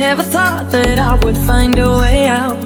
[0.00, 2.56] never thought that I would find a way out.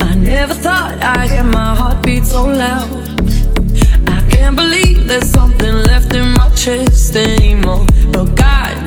[0.00, 2.88] I never thought I'd hear my heartbeat so loud.
[4.08, 7.86] I can't believe there's something left in my chest anymore.
[8.10, 8.83] But God.